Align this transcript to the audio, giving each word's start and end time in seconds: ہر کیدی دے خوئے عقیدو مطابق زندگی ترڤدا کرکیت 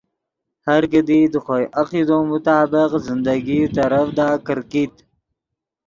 ہر 0.67 0.81
کیدی 0.91 1.19
دے 1.31 1.39
خوئے 1.43 1.65
عقیدو 1.81 2.17
مطابق 2.31 2.89
زندگی 3.07 3.59
ترڤدا 3.75 4.29
کرکیت 4.45 4.93